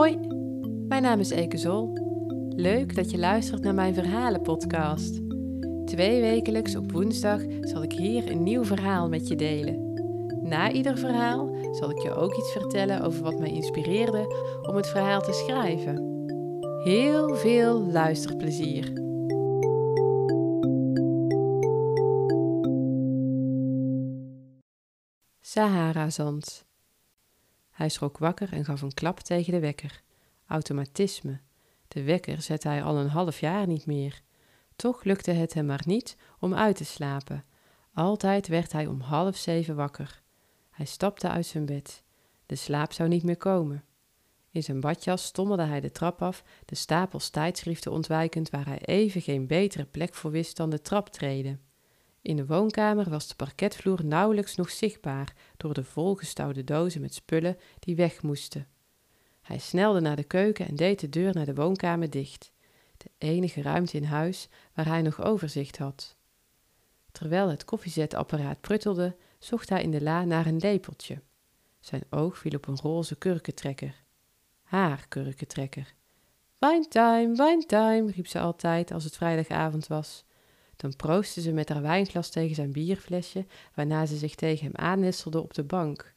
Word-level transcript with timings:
Hoi, 0.00 0.18
mijn 0.88 1.02
naam 1.02 1.20
is 1.20 1.30
Eke 1.30 1.56
Zol. 1.56 1.92
Leuk 2.48 2.94
dat 2.94 3.10
je 3.10 3.18
luistert 3.18 3.62
naar 3.62 3.74
mijn 3.74 3.94
verhalenpodcast. 3.94 5.20
Twee 5.84 6.20
wekelijks 6.20 6.76
op 6.76 6.92
woensdag 6.92 7.40
zal 7.60 7.82
ik 7.82 7.92
hier 7.92 8.30
een 8.30 8.42
nieuw 8.42 8.64
verhaal 8.64 9.08
met 9.08 9.28
je 9.28 9.36
delen. 9.36 9.92
Na 10.42 10.72
ieder 10.72 10.98
verhaal 10.98 11.56
zal 11.70 11.90
ik 11.90 11.98
je 11.98 12.14
ook 12.14 12.36
iets 12.36 12.52
vertellen 12.52 13.02
over 13.02 13.22
wat 13.22 13.38
mij 13.38 13.50
inspireerde 13.50 14.26
om 14.68 14.76
het 14.76 14.88
verhaal 14.88 15.20
te 15.20 15.32
schrijven. 15.32 15.96
Heel 16.84 17.34
veel 17.34 17.80
luisterplezier. 17.80 18.92
Sahara-zand. 25.40 26.69
Hij 27.80 27.88
schrok 27.88 28.18
wakker 28.18 28.52
en 28.52 28.64
gaf 28.64 28.82
een 28.82 28.94
klap 28.94 29.20
tegen 29.20 29.52
de 29.52 29.60
wekker. 29.60 30.02
Automatisme. 30.46 31.40
De 31.88 32.02
wekker 32.02 32.42
zette 32.42 32.68
hij 32.68 32.82
al 32.82 32.96
een 32.96 33.08
half 33.08 33.40
jaar 33.40 33.66
niet 33.66 33.86
meer. 33.86 34.22
Toch 34.76 35.04
lukte 35.04 35.30
het 35.30 35.54
hem 35.54 35.66
maar 35.66 35.82
niet 35.86 36.16
om 36.38 36.54
uit 36.54 36.76
te 36.76 36.84
slapen. 36.84 37.44
Altijd 37.94 38.48
werd 38.48 38.72
hij 38.72 38.86
om 38.86 39.00
half 39.00 39.36
zeven 39.36 39.76
wakker. 39.76 40.22
Hij 40.70 40.86
stapte 40.86 41.28
uit 41.28 41.46
zijn 41.46 41.66
bed. 41.66 42.02
De 42.46 42.54
slaap 42.54 42.92
zou 42.92 43.08
niet 43.08 43.22
meer 43.22 43.36
komen. 43.36 43.84
In 44.50 44.62
zijn 44.62 44.80
badjas 44.80 45.24
stommelde 45.24 45.64
hij 45.64 45.80
de 45.80 45.90
trap 45.90 46.22
af, 46.22 46.44
de 46.64 46.74
stapels 46.74 47.30
tijdschriften 47.30 47.92
ontwijkend 47.92 48.50
waar 48.50 48.66
hij 48.66 48.80
even 48.80 49.20
geen 49.20 49.46
betere 49.46 49.84
plek 49.84 50.14
voor 50.14 50.30
wist 50.30 50.56
dan 50.56 50.70
de 50.70 50.80
traptreden. 50.80 51.60
In 52.22 52.36
de 52.36 52.46
woonkamer 52.46 53.10
was 53.10 53.28
de 53.28 53.34
parketvloer 53.34 54.04
nauwelijks 54.04 54.54
nog 54.54 54.70
zichtbaar 54.70 55.34
door 55.56 55.74
de 55.74 55.84
volgestouwde 55.84 56.64
dozen 56.64 57.00
met 57.00 57.14
spullen 57.14 57.58
die 57.78 57.96
weg 57.96 58.22
moesten. 58.22 58.66
Hij 59.40 59.58
snelde 59.58 60.00
naar 60.00 60.16
de 60.16 60.24
keuken 60.24 60.66
en 60.66 60.76
deed 60.76 61.00
de 61.00 61.08
deur 61.08 61.34
naar 61.34 61.46
de 61.46 61.54
woonkamer 61.54 62.10
dicht, 62.10 62.52
de 62.96 63.10
enige 63.18 63.62
ruimte 63.62 63.96
in 63.96 64.04
huis 64.04 64.48
waar 64.74 64.86
hij 64.86 65.02
nog 65.02 65.22
overzicht 65.22 65.78
had. 65.78 66.16
Terwijl 67.12 67.48
het 67.48 67.64
koffiezetapparaat 67.64 68.60
pruttelde, 68.60 69.16
zocht 69.38 69.68
hij 69.68 69.82
in 69.82 69.90
de 69.90 70.02
la 70.02 70.24
naar 70.24 70.46
een 70.46 70.58
lepeltje. 70.58 71.22
Zijn 71.80 72.02
oog 72.10 72.38
viel 72.38 72.56
op 72.56 72.66
een 72.66 72.78
roze 72.78 73.16
kurkentrekker. 73.16 74.02
Haar 74.62 75.08
kurkentrekker. 75.08 75.94
Wine 76.58 76.88
time, 76.88 77.34
wine 77.34 77.64
time, 77.66 78.10
riep 78.10 78.26
ze 78.26 78.40
altijd 78.40 78.90
als 78.90 79.04
het 79.04 79.16
vrijdagavond 79.16 79.86
was. 79.86 80.24
Dan 80.80 80.96
proostte 80.96 81.40
ze 81.40 81.52
met 81.52 81.68
haar 81.68 81.82
wijnglas 81.82 82.30
tegen 82.30 82.54
zijn 82.54 82.72
bierflesje, 82.72 83.46
waarna 83.74 84.06
ze 84.06 84.16
zich 84.16 84.34
tegen 84.34 84.64
hem 84.64 84.76
aannestelde 84.76 85.40
op 85.40 85.54
de 85.54 85.64
bank. 85.64 86.14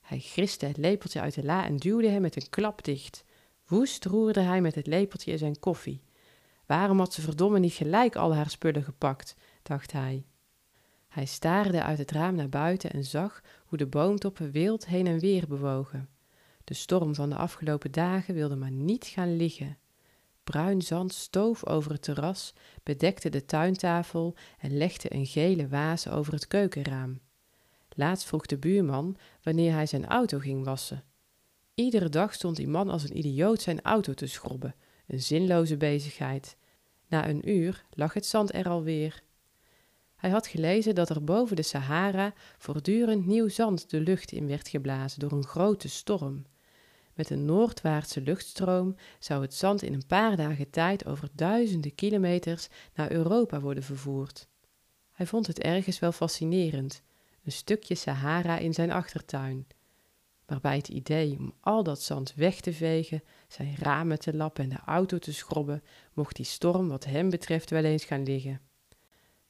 Hij 0.00 0.18
griste 0.18 0.66
het 0.66 0.76
lepeltje 0.76 1.20
uit 1.20 1.34
de 1.34 1.44
la 1.44 1.64
en 1.64 1.76
duwde 1.76 2.08
hem 2.08 2.20
met 2.20 2.36
een 2.36 2.50
klap 2.50 2.84
dicht. 2.84 3.24
Woest 3.66 4.04
roerde 4.04 4.40
hij 4.40 4.60
met 4.60 4.74
het 4.74 4.86
lepeltje 4.86 5.32
in 5.32 5.38
zijn 5.38 5.58
koffie. 5.58 6.02
Waarom 6.66 6.98
had 6.98 7.14
ze 7.14 7.20
verdomme 7.20 7.58
niet 7.58 7.72
gelijk 7.72 8.16
al 8.16 8.34
haar 8.34 8.50
spullen 8.50 8.82
gepakt, 8.82 9.34
dacht 9.62 9.92
hij. 9.92 10.26
Hij 11.08 11.26
staarde 11.26 11.82
uit 11.82 11.98
het 11.98 12.10
raam 12.10 12.34
naar 12.34 12.48
buiten 12.48 12.90
en 12.90 13.04
zag 13.04 13.42
hoe 13.66 13.78
de 13.78 13.86
boomtoppen 13.86 14.50
wild 14.50 14.86
heen 14.86 15.06
en 15.06 15.18
weer 15.18 15.46
bewogen. 15.48 16.08
De 16.64 16.74
storm 16.74 17.14
van 17.14 17.30
de 17.30 17.36
afgelopen 17.36 17.92
dagen 17.92 18.34
wilde 18.34 18.56
maar 18.56 18.70
niet 18.70 19.04
gaan 19.04 19.36
liggen. 19.36 19.78
Bruin 20.50 20.82
zand 20.82 21.12
stoof 21.12 21.66
over 21.66 21.92
het 21.92 22.02
terras, 22.02 22.52
bedekte 22.82 23.28
de 23.28 23.44
tuintafel 23.44 24.34
en 24.58 24.76
legde 24.76 25.14
een 25.14 25.26
gele 25.26 25.68
waas 25.68 26.08
over 26.08 26.32
het 26.32 26.46
keukenraam. 26.46 27.20
Laatst 27.88 28.26
vroeg 28.26 28.46
de 28.46 28.58
buurman 28.58 29.16
wanneer 29.42 29.72
hij 29.72 29.86
zijn 29.86 30.06
auto 30.06 30.38
ging 30.38 30.64
wassen. 30.64 31.04
Iedere 31.74 32.08
dag 32.08 32.34
stond 32.34 32.56
die 32.56 32.68
man 32.68 32.90
als 32.90 33.02
een 33.02 33.16
idioot 33.16 33.62
zijn 33.62 33.82
auto 33.82 34.14
te 34.14 34.26
schrobben, 34.26 34.74
een 35.06 35.22
zinloze 35.22 35.76
bezigheid. 35.76 36.56
Na 37.08 37.28
een 37.28 37.50
uur 37.50 37.84
lag 37.90 38.12
het 38.12 38.26
zand 38.26 38.54
er 38.54 38.68
alweer. 38.68 39.22
Hij 40.16 40.30
had 40.30 40.46
gelezen 40.46 40.94
dat 40.94 41.10
er 41.10 41.24
boven 41.24 41.56
de 41.56 41.62
Sahara 41.62 42.32
voortdurend 42.58 43.26
nieuw 43.26 43.48
zand 43.48 43.90
de 43.90 44.00
lucht 44.00 44.32
in 44.32 44.46
werd 44.46 44.68
geblazen 44.68 45.20
door 45.20 45.32
een 45.32 45.46
grote 45.46 45.88
storm. 45.88 46.44
Met 47.16 47.30
een 47.30 47.44
noordwaartse 47.44 48.20
luchtstroom 48.20 48.96
zou 49.18 49.42
het 49.42 49.54
zand 49.54 49.82
in 49.82 49.94
een 49.94 50.06
paar 50.06 50.36
dagen 50.36 50.70
tijd 50.70 51.06
over 51.06 51.28
duizenden 51.32 51.94
kilometers 51.94 52.68
naar 52.94 53.10
Europa 53.10 53.60
worden 53.60 53.82
vervoerd. 53.82 54.48
Hij 55.12 55.26
vond 55.26 55.46
het 55.46 55.58
ergens 55.58 55.98
wel 55.98 56.12
fascinerend, 56.12 57.02
een 57.44 57.52
stukje 57.52 57.94
Sahara 57.94 58.58
in 58.58 58.74
zijn 58.74 58.90
achtertuin. 58.90 59.66
Maar 60.46 60.60
bij 60.60 60.76
het 60.76 60.88
idee 60.88 61.36
om 61.38 61.54
al 61.60 61.82
dat 61.82 62.02
zand 62.02 62.34
weg 62.34 62.60
te 62.60 62.72
vegen, 62.72 63.22
zijn 63.48 63.76
ramen 63.78 64.18
te 64.18 64.36
lappen 64.36 64.64
en 64.64 64.70
de 64.70 64.80
auto 64.86 65.18
te 65.18 65.32
schrobben, 65.32 65.82
mocht 66.12 66.36
die 66.36 66.44
storm 66.44 66.88
wat 66.88 67.04
hem 67.04 67.30
betreft 67.30 67.70
wel 67.70 67.84
eens 67.84 68.04
gaan 68.04 68.22
liggen. 68.22 68.60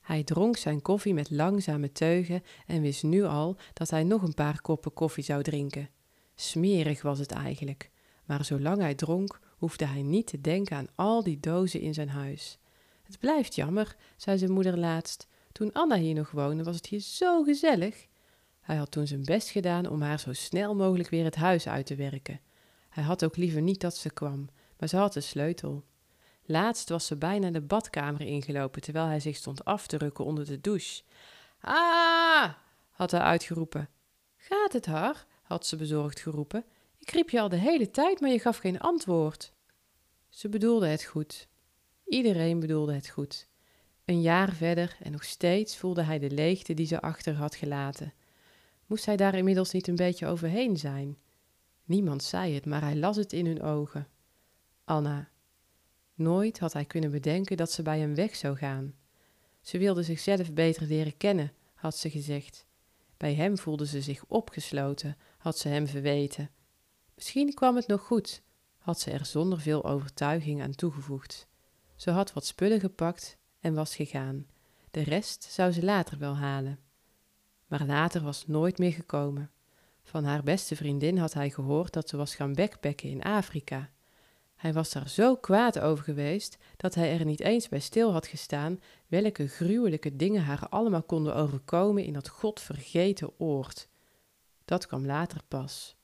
Hij 0.00 0.24
dronk 0.24 0.56
zijn 0.56 0.82
koffie 0.82 1.14
met 1.14 1.30
langzame 1.30 1.92
teugen 1.92 2.42
en 2.66 2.80
wist 2.80 3.02
nu 3.02 3.24
al 3.24 3.56
dat 3.72 3.90
hij 3.90 4.04
nog 4.04 4.22
een 4.22 4.34
paar 4.34 4.60
koppen 4.60 4.92
koffie 4.92 5.24
zou 5.24 5.42
drinken. 5.42 5.88
Smerig 6.38 7.02
was 7.02 7.18
het 7.18 7.32
eigenlijk, 7.32 7.90
maar 8.24 8.44
zolang 8.44 8.80
hij 8.80 8.94
dronk, 8.94 9.40
hoefde 9.56 9.86
hij 9.86 10.02
niet 10.02 10.26
te 10.26 10.40
denken 10.40 10.76
aan 10.76 10.88
al 10.94 11.22
die 11.22 11.40
dozen 11.40 11.80
in 11.80 11.94
zijn 11.94 12.08
huis. 12.08 12.58
Het 13.02 13.18
blijft 13.18 13.54
jammer, 13.54 13.96
zei 14.16 14.38
zijn 14.38 14.52
moeder 14.52 14.78
laatst. 14.78 15.26
Toen 15.52 15.72
Anna 15.72 15.96
hier 15.96 16.14
nog 16.14 16.30
woonde, 16.30 16.62
was 16.62 16.76
het 16.76 16.86
hier 16.86 17.00
zo 17.00 17.42
gezellig. 17.42 18.06
Hij 18.60 18.76
had 18.76 18.90
toen 18.90 19.06
zijn 19.06 19.24
best 19.24 19.48
gedaan 19.48 19.88
om 19.88 20.02
haar 20.02 20.20
zo 20.20 20.32
snel 20.32 20.74
mogelijk 20.74 21.08
weer 21.08 21.24
het 21.24 21.34
huis 21.34 21.68
uit 21.68 21.86
te 21.86 21.94
werken. 21.94 22.40
Hij 22.88 23.04
had 23.04 23.24
ook 23.24 23.36
liever 23.36 23.62
niet 23.62 23.80
dat 23.80 23.96
ze 23.96 24.10
kwam, 24.10 24.48
maar 24.78 24.88
ze 24.88 24.96
had 24.96 25.12
de 25.12 25.20
sleutel. 25.20 25.84
Laatst 26.44 26.88
was 26.88 27.06
ze 27.06 27.16
bijna 27.16 27.50
de 27.50 27.60
badkamer 27.60 28.20
ingelopen 28.20 28.82
terwijl 28.82 29.06
hij 29.06 29.20
zich 29.20 29.36
stond 29.36 29.64
af 29.64 29.86
te 29.86 29.98
rukken 29.98 30.24
onder 30.24 30.46
de 30.46 30.60
douche. 30.60 31.02
Ah! 31.60 32.52
had 32.90 33.10
hij 33.10 33.20
uitgeroepen. 33.20 33.88
Gaat 34.36 34.72
het 34.72 34.86
haar? 34.86 35.26
Had 35.46 35.66
ze 35.66 35.76
bezorgd 35.76 36.20
geroepen. 36.20 36.64
Ik 36.98 37.10
riep 37.10 37.30
je 37.30 37.40
al 37.40 37.48
de 37.48 37.56
hele 37.56 37.90
tijd, 37.90 38.20
maar 38.20 38.30
je 38.30 38.38
gaf 38.38 38.56
geen 38.56 38.80
antwoord. 38.80 39.52
Ze 40.28 40.48
bedoelde 40.48 40.86
het 40.86 41.04
goed. 41.04 41.48
Iedereen 42.06 42.60
bedoelde 42.60 42.94
het 42.94 43.08
goed. 43.08 43.48
Een 44.04 44.20
jaar 44.20 44.52
verder 44.52 44.96
en 45.02 45.12
nog 45.12 45.24
steeds 45.24 45.76
voelde 45.76 46.02
hij 46.02 46.18
de 46.18 46.30
leegte 46.30 46.74
die 46.74 46.86
ze 46.86 47.00
achter 47.00 47.34
had 47.34 47.54
gelaten. 47.54 48.12
Moest 48.86 49.06
hij 49.06 49.16
daar 49.16 49.34
inmiddels 49.34 49.72
niet 49.72 49.88
een 49.88 49.96
beetje 49.96 50.26
overheen 50.26 50.76
zijn? 50.76 51.18
Niemand 51.84 52.22
zei 52.22 52.54
het, 52.54 52.66
maar 52.66 52.80
hij 52.80 52.96
las 52.96 53.16
het 53.16 53.32
in 53.32 53.46
hun 53.46 53.62
ogen. 53.62 54.08
Anna. 54.84 55.28
Nooit 56.14 56.58
had 56.58 56.72
hij 56.72 56.84
kunnen 56.84 57.10
bedenken 57.10 57.56
dat 57.56 57.72
ze 57.72 57.82
bij 57.82 57.98
hem 57.98 58.14
weg 58.14 58.36
zou 58.36 58.56
gaan. 58.56 58.94
Ze 59.60 59.78
wilde 59.78 60.02
zichzelf 60.02 60.52
beter 60.52 60.86
leren 60.86 61.16
kennen, 61.16 61.52
had 61.74 61.96
ze 61.96 62.10
gezegd. 62.10 62.66
Bij 63.16 63.34
hem 63.34 63.58
voelde 63.58 63.86
ze 63.86 64.02
zich 64.02 64.24
opgesloten, 64.26 65.16
had 65.46 65.58
ze 65.58 65.68
hem 65.68 65.86
verweten. 65.86 66.50
Misschien 67.14 67.54
kwam 67.54 67.76
het 67.76 67.86
nog 67.86 68.00
goed, 68.00 68.42
had 68.78 69.00
ze 69.00 69.10
er 69.10 69.26
zonder 69.26 69.60
veel 69.60 69.84
overtuiging 69.84 70.62
aan 70.62 70.74
toegevoegd. 70.74 71.46
Ze 71.94 72.10
had 72.10 72.32
wat 72.32 72.46
spullen 72.46 72.80
gepakt 72.80 73.38
en 73.60 73.74
was 73.74 73.96
gegaan. 73.96 74.46
De 74.90 75.00
rest 75.02 75.42
zou 75.44 75.72
ze 75.72 75.84
later 75.84 76.18
wel 76.18 76.36
halen. 76.36 76.78
Maar 77.66 77.84
later 77.84 78.22
was 78.22 78.46
nooit 78.46 78.78
meer 78.78 78.92
gekomen. 78.92 79.50
Van 80.02 80.24
haar 80.24 80.42
beste 80.42 80.76
vriendin 80.76 81.18
had 81.18 81.32
hij 81.32 81.50
gehoord 81.50 81.92
dat 81.92 82.08
ze 82.08 82.16
was 82.16 82.34
gaan 82.34 82.54
backpacken 82.54 83.08
in 83.08 83.22
Afrika. 83.22 83.90
Hij 84.56 84.72
was 84.72 84.92
daar 84.92 85.08
zo 85.08 85.36
kwaad 85.36 85.78
over 85.78 86.04
geweest 86.04 86.58
dat 86.76 86.94
hij 86.94 87.18
er 87.18 87.24
niet 87.24 87.40
eens 87.40 87.68
bij 87.68 87.80
stil 87.80 88.12
had 88.12 88.26
gestaan 88.26 88.80
welke 89.06 89.48
gruwelijke 89.48 90.16
dingen 90.16 90.42
haar 90.42 90.68
allemaal 90.68 91.02
konden 91.02 91.34
overkomen 91.34 92.04
in 92.04 92.12
dat 92.12 92.28
godvergeten 92.28 93.38
oord. 93.38 93.88
Dat 94.66 94.86
kwam 94.86 95.06
later 95.06 95.40
pas. 95.48 95.96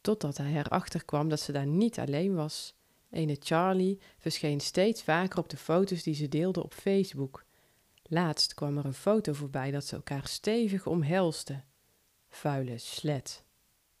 Totdat 0.00 0.36
hij 0.36 0.52
erachter 0.52 1.04
kwam 1.04 1.28
dat 1.28 1.40
ze 1.40 1.52
daar 1.52 1.66
niet 1.66 1.98
alleen 1.98 2.34
was. 2.34 2.74
Ene 3.10 3.36
Charlie 3.40 4.00
verscheen 4.18 4.60
steeds 4.60 5.02
vaker 5.02 5.38
op 5.38 5.48
de 5.48 5.56
foto's 5.56 6.02
die 6.02 6.14
ze 6.14 6.28
deelde 6.28 6.62
op 6.62 6.74
Facebook. 6.74 7.44
Laatst 8.02 8.54
kwam 8.54 8.78
er 8.78 8.84
een 8.84 8.94
foto 8.94 9.32
voorbij 9.32 9.70
dat 9.70 9.84
ze 9.84 9.96
elkaar 9.96 10.26
stevig 10.26 10.86
omhelsten. 10.86 11.64
Vuile 12.28 12.78
slet. 12.78 13.44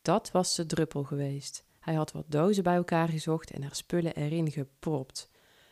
Dat 0.02 0.30
was 0.30 0.54
de 0.54 0.66
druppel 0.66 1.04
geweest. 1.04 1.64
Hij 1.80 1.94
had 1.94 2.12
wat 2.12 2.24
dozen 2.28 2.62
bij 2.62 2.74
elkaar 2.74 3.08
gezocht 3.08 3.50
en 3.50 3.62
haar 3.62 3.74
spullen 3.74 4.14
erin 4.14 4.50
gepropt. 4.50 5.30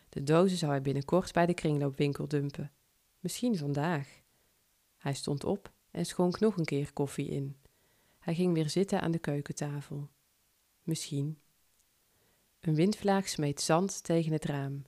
De 0.08 0.22
dozen 0.22 0.58
zou 0.58 0.70
hij 0.70 0.82
binnenkort 0.82 1.32
bij 1.32 1.46
de 1.46 1.54
kringloopwinkel 1.54 2.28
dumpen. 2.28 2.72
Misschien 3.20 3.56
vandaag. 3.56 4.20
Hij 4.96 5.14
stond 5.14 5.44
op 5.44 5.72
en 5.90 6.06
schonk 6.06 6.40
nog 6.40 6.56
een 6.56 6.64
keer 6.64 6.92
koffie 6.92 7.28
in. 7.28 7.56
Hij 8.22 8.34
ging 8.34 8.54
weer 8.54 8.70
zitten 8.70 9.00
aan 9.00 9.10
de 9.10 9.18
keukentafel. 9.18 10.08
Misschien. 10.82 11.38
Een 12.60 12.74
windvlaag 12.74 13.28
smeet 13.28 13.60
zand 13.60 14.04
tegen 14.04 14.32
het 14.32 14.44
raam. 14.44 14.84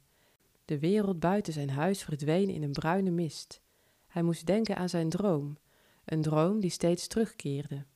De 0.65 0.79
wereld 0.79 1.21
buiten 1.21 1.53
zijn 1.53 1.71
huis 1.71 2.03
verdween 2.03 2.49
in 2.49 2.63
een 2.63 2.73
bruine 2.73 3.11
mist. 3.11 3.61
Hij 4.07 4.23
moest 4.23 4.47
denken 4.47 4.77
aan 4.77 4.89
zijn 4.89 5.09
droom, 5.09 5.59
een 6.05 6.23
droom 6.23 6.61
die 6.61 6.71
steeds 6.71 7.07
terugkeerde. 7.07 7.87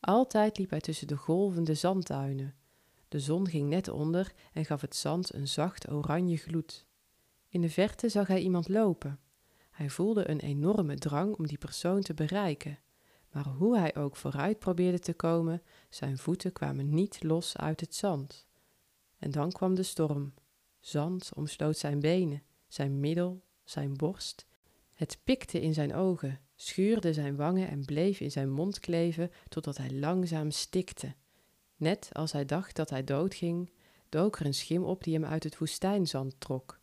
Altijd 0.00 0.58
liep 0.58 0.70
hij 0.70 0.80
tussen 0.80 1.06
de 1.06 1.16
golvende 1.16 1.74
zandtuinen. 1.74 2.54
De 3.08 3.20
zon 3.20 3.48
ging 3.48 3.68
net 3.68 3.88
onder 3.88 4.32
en 4.52 4.64
gaf 4.64 4.80
het 4.80 4.96
zand 4.96 5.34
een 5.34 5.48
zacht 5.48 5.90
oranje 5.90 6.36
gloed. 6.36 6.86
In 7.48 7.60
de 7.60 7.70
verte 7.70 8.08
zag 8.08 8.26
hij 8.26 8.40
iemand 8.40 8.68
lopen. 8.68 9.20
Hij 9.70 9.90
voelde 9.90 10.30
een 10.30 10.40
enorme 10.40 10.94
drang 10.94 11.36
om 11.36 11.46
die 11.46 11.58
persoon 11.58 12.00
te 12.00 12.14
bereiken, 12.14 12.78
maar 13.36 13.46
hoe 13.46 13.78
hij 13.78 13.96
ook 13.96 14.16
vooruit 14.16 14.58
probeerde 14.58 14.98
te 14.98 15.12
komen, 15.12 15.62
zijn 15.88 16.18
voeten 16.18 16.52
kwamen 16.52 16.94
niet 16.94 17.22
los 17.22 17.56
uit 17.56 17.80
het 17.80 17.94
zand. 17.94 18.46
En 19.18 19.30
dan 19.30 19.52
kwam 19.52 19.74
de 19.74 19.82
storm. 19.82 20.34
Zand 20.80 21.30
omsloot 21.34 21.76
zijn 21.76 22.00
benen, 22.00 22.42
zijn 22.68 23.00
middel, 23.00 23.42
zijn 23.64 23.96
borst. 23.96 24.46
Het 24.94 25.18
pikte 25.24 25.60
in 25.60 25.74
zijn 25.74 25.94
ogen, 25.94 26.40
schuurde 26.54 27.12
zijn 27.12 27.36
wangen 27.36 27.68
en 27.68 27.84
bleef 27.84 28.20
in 28.20 28.30
zijn 28.30 28.50
mond 28.50 28.80
kleven 28.80 29.30
totdat 29.48 29.76
hij 29.76 29.92
langzaam 29.92 30.50
stikte. 30.50 31.14
Net 31.76 32.08
als 32.12 32.32
hij 32.32 32.44
dacht 32.44 32.76
dat 32.76 32.90
hij 32.90 33.04
doodging, 33.04 33.70
dook 34.08 34.38
er 34.38 34.46
een 34.46 34.54
schim 34.54 34.84
op 34.84 35.04
die 35.04 35.14
hem 35.14 35.24
uit 35.24 35.44
het 35.44 35.58
woestijnzand 35.58 36.40
trok. 36.40 36.80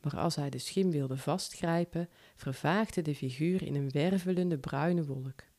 Maar 0.00 0.16
als 0.16 0.36
hij 0.36 0.50
de 0.50 0.58
schim 0.58 0.90
wilde 0.90 1.16
vastgrijpen, 1.16 2.08
vervaagde 2.36 3.02
de 3.02 3.14
figuur 3.14 3.62
in 3.62 3.74
een 3.74 3.90
wervelende 3.90 4.58
bruine 4.58 5.04
wolk. 5.04 5.50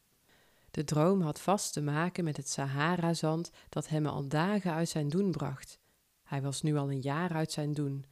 De 0.74 0.84
droom 0.84 1.22
had 1.22 1.42
vast 1.42 1.74
te 1.74 1.82
maken 1.82 2.24
met 2.24 2.38
het 2.38 2.50
Sahara-zand 2.50 3.52
dat 3.70 3.88
hem 3.88 4.06
al 4.06 4.28
dagen 4.28 4.74
uit 4.74 4.90
zijn 4.90 5.10
doen 5.10 5.32
bracht. 5.32 5.80
Hij 6.24 6.42
was 6.42 6.62
nu 6.62 6.76
al 6.76 6.92
een 6.92 7.02
jaar 7.02 7.34
uit 7.34 7.52
zijn 7.52 7.74
doen. 7.74 8.06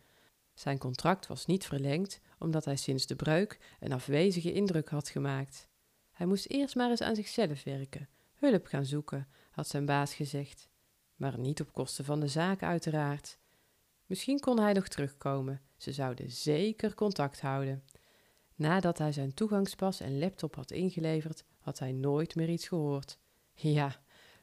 Zijn 0.53 0.77
contract 0.77 1.27
was 1.27 1.45
niet 1.45 1.65
verlengd, 1.65 2.19
omdat 2.39 2.65
hij 2.65 2.75
sinds 2.75 3.05
de 3.05 3.15
breuk 3.15 3.59
een 3.79 3.91
afwezige 3.91 4.53
indruk 4.53 4.89
had 4.89 5.09
gemaakt. 5.09 5.67
Hij 6.11 6.25
moest 6.25 6.45
eerst 6.49 6.75
maar 6.75 6.89
eens 6.89 7.01
aan 7.01 7.15
zichzelf 7.15 7.63
werken, 7.63 8.09
hulp 8.35 8.65
gaan 8.65 8.85
zoeken, 8.85 9.27
had 9.51 9.67
zijn 9.67 9.85
baas 9.85 10.13
gezegd. 10.13 10.69
Maar 11.15 11.39
niet 11.39 11.61
op 11.61 11.73
kosten 11.73 12.05
van 12.05 12.19
de 12.19 12.27
zaak, 12.27 12.63
uiteraard. 12.63 13.37
Misschien 14.05 14.39
kon 14.39 14.59
hij 14.59 14.73
nog 14.73 14.87
terugkomen. 14.87 15.61
Ze 15.77 15.91
zouden 15.91 16.31
zeker 16.31 16.95
contact 16.95 17.41
houden. 17.41 17.83
Nadat 18.55 18.97
hij 18.97 19.11
zijn 19.11 19.33
toegangspas 19.33 19.99
en 19.99 20.19
laptop 20.19 20.55
had 20.55 20.71
ingeleverd, 20.71 21.43
had 21.61 21.79
hij 21.79 21.91
nooit 21.91 22.35
meer 22.35 22.49
iets 22.49 22.67
gehoord. 22.67 23.17
Ja, 23.53 24.01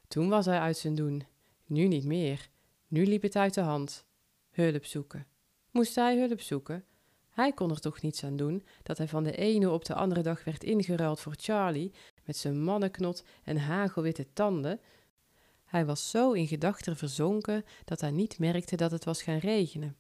toen 0.09 0.29
was 0.29 0.47
hij 0.47 0.59
uit 0.59 0.77
zijn 0.77 0.95
doen. 0.95 1.27
Nu 1.67 1.89
niet 1.89 2.05
meer. 2.05 2.49
Nu 2.87 3.07
liep 3.07 3.23
het 3.23 3.37
uit 3.37 3.55
de 3.55 3.61
hand. 3.61 4.05
Hulp 4.51 4.85
zoeken. 4.85 5.27
Moest 5.71 5.95
hij 5.95 6.19
hulp 6.19 6.41
zoeken? 6.41 6.85
Hij 7.31 7.53
kon 7.53 7.71
er 7.71 7.81
toch 7.81 8.03
niets 8.03 8.25
aan 8.25 8.37
doen 8.37 8.65
dat 8.83 8.99
hij 8.99 9.09
van 9.09 9.25
de 9.25 9.37
ene 9.37 9.71
op 9.71 9.85
de 9.85 9.95
andere 9.95 10.21
dag 10.21 10.45
werd 10.45 10.65
ingeruild 10.65 11.21
voor 11.21 11.35
Charlie 11.37 11.93
met 12.25 12.37
zijn 12.37 12.63
mannenknot 12.63 13.25
en 13.45 13.57
hagelwitte 13.57 14.27
tanden. 14.33 14.81
Hij 15.65 15.87
was 15.87 16.11
zo 16.11 16.33
in 16.33 16.47
gedachten 16.47 16.97
verzonken 16.97 17.65
dat 17.85 18.01
hij 18.01 18.11
niet 18.11 18.39
merkte 18.39 18.77
dat 18.77 18.91
het 18.91 19.05
was 19.05 19.23
gaan 19.23 19.39
regenen. 19.39 19.97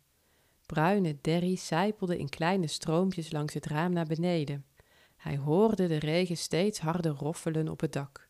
Bruine 0.66 1.18
derry 1.20 1.54
sijpelde 1.54 2.18
in 2.18 2.28
kleine 2.28 2.66
stroompjes 2.66 3.32
langs 3.32 3.54
het 3.54 3.66
raam 3.66 3.92
naar 3.92 4.06
beneden. 4.06 4.64
Hij 5.18 5.36
hoorde 5.36 5.86
de 5.86 5.96
regen 5.96 6.36
steeds 6.36 6.78
harder 6.78 7.12
roffelen 7.12 7.68
op 7.68 7.80
het 7.80 7.92
dak. 7.92 8.28